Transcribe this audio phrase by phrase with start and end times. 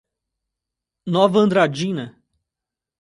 [1.05, 2.19] Nova Andradina